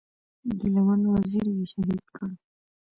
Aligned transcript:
ګيله 0.59 0.81
من 0.87 1.01
وزير 1.13 1.45
یې 1.55 1.65
شهید 1.71 2.03
کړ. 2.15 2.29